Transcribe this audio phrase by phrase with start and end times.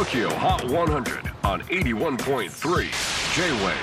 [0.00, 2.48] TOKYO HOT 100 on 81.3
[3.36, 3.74] J-WAVE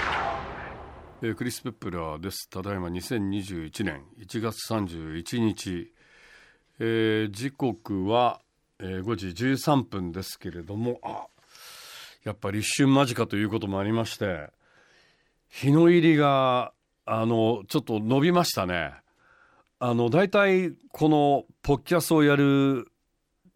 [1.22, 2.50] えークリス・ペプラーです。
[2.50, 5.94] ただいま2021年1月31日、
[6.80, 8.42] えー時刻は、
[8.80, 11.28] えー5時13分ですけれども、あ
[12.24, 14.50] やっぱり一瞬間近ということもありまして、
[15.50, 16.74] 日の入りが、
[17.06, 18.92] あの、ちょっと伸びましたね。
[19.78, 22.92] あの、大体、この、ポッキャスをやる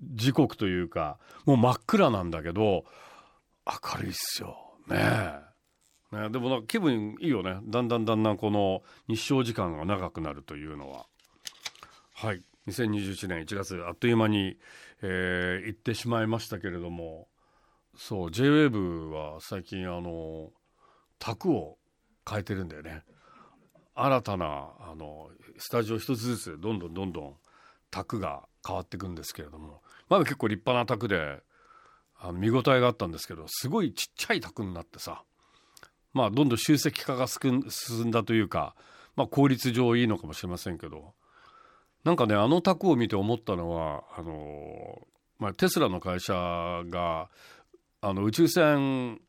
[0.02, 2.86] 時刻というか、もう真っ暗なんだけど、
[3.66, 4.58] 明るいっすよ。
[4.88, 5.52] ねえ。
[6.16, 7.60] ね、でもなんか気分いいよね。
[7.64, 11.06] だんだんだんだんこの日照時間が長くなるというのは。
[12.14, 12.44] はい。
[12.68, 14.58] 2021年1月あっという間に、
[15.02, 17.28] えー行ってしまいましたけれども。
[17.96, 20.52] そう JWAVE は最近あの
[21.20, 21.78] 卓を
[22.30, 23.04] 変えてるんだよね。
[23.96, 27.36] 新たなあのスタジオ一つずつどんどんどんどん
[27.90, 29.82] 卓が変わっていくんですけれども。
[30.12, 31.40] まだ結構立派な卓で
[32.20, 35.24] あの見応えがあったんですけどすごいちっちゃい卓になってさ
[36.14, 37.64] まあ、どんどん集積化が進
[38.06, 38.76] んだというか、
[39.16, 41.14] まあ、効率上いいのかもしれませんけど
[42.04, 45.02] なんかねあの卓を見て思ったのはあの、
[45.40, 47.30] まあ、テスラの会社が
[48.02, 49.22] あの宇宙船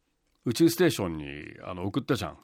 [0.45, 1.25] 宇宙ステーションに
[1.65, 2.39] あの送ったじゃん。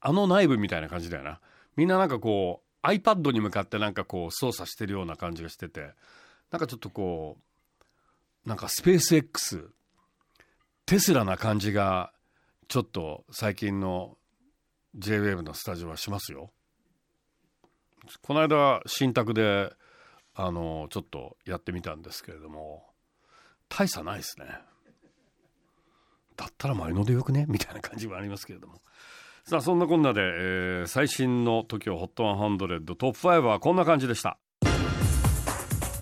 [0.00, 1.40] あの内部みたいな感じだよな。
[1.76, 5.90] みんななんかこう iPad に向かってなんかこう操作してるような感じがしてて
[6.50, 7.42] なんかちょっとこう
[8.44, 9.70] なんかスペース X
[10.86, 12.12] テスラな感じが
[12.68, 14.16] ちょっと最近の
[14.98, 16.50] JWAVE のスタジオはしますよ。
[18.22, 19.70] この間新宅で
[20.34, 22.86] あのちょっとやってみたんですけれども
[23.68, 24.46] 大差ないですね。
[26.36, 27.44] だったら前のでよくね？
[27.48, 28.80] みたいな感じはありますけれども。
[29.44, 34.38] さあそんなこんなで、えー最新の TOKIOHOT100 トップ5はこんな感じでした。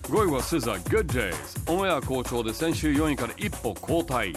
[0.07, 1.33] 5位は SZA Good Days.
[1.69, 4.33] オンエア好調で先週4位から一歩後退。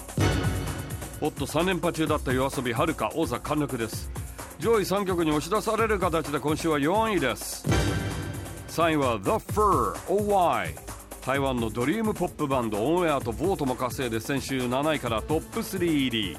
[1.20, 4.10] おっと3連覇中だった夜遊びはるか王座陥落です。
[4.58, 7.64] 上位3曲に押し出される形で今週は4位です。
[8.70, 10.74] 3位は The Fur OY
[11.24, 16.36] 台湾のドリームポップバンドオンエアと vote も稼いで先週7位からトップ3入り。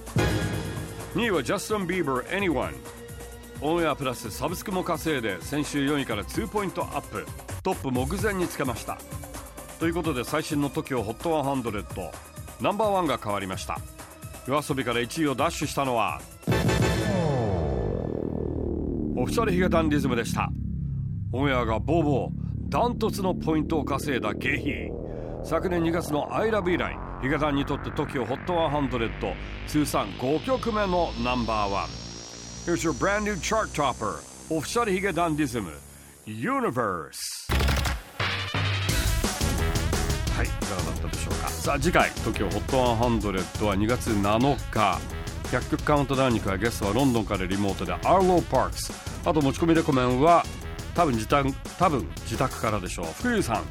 [1.15, 3.00] 2位はジャスティン・ビーバー Anyone
[3.63, 7.27] オンエアプラスサブスクも稼いで先週4位から2ポイントアップ。
[7.61, 8.97] トップ目前につけました。
[9.79, 12.09] ということで最新の TOKIOHOT100
[12.59, 13.77] ナンバーワンが変わりました。
[14.47, 16.19] YOASOBI から1位をダッシュしたのは
[19.15, 20.49] オフィシャルヒゲダンディズムでした。
[21.31, 22.31] オンエアがボーボー
[22.67, 24.71] ダントツのポイントを稼いだゲヒ。
[25.43, 29.35] 昨年2月の「ILOVE」以来ヒゲダンにとって TOKIOHOT100
[29.67, 32.10] 通算5曲目のナンバーワン。
[32.63, 34.19] Here's your brand new chart topper
[34.51, 35.71] オフィシャルヒゲダンディズム
[36.27, 37.15] Universe
[40.35, 41.49] はい、いかがだったでしょうか？
[41.49, 44.39] さあ、次回、TOKIOHOT100 は2月7
[44.71, 44.99] 日。
[45.51, 48.93] 100曲カウントダウンに加え、ゲストはロンドンからリモートでアーロー・パークス。
[49.25, 50.45] あと持ち込みレコメンは、
[50.93, 53.05] 多分自宅、多分自宅からでしょう。
[53.07, 53.63] 福井さん。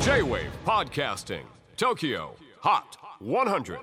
[0.00, 1.42] J-WAVE PODCASTING
[1.76, 2.30] TOKYO
[2.62, 2.82] HOT
[3.20, 3.78] 100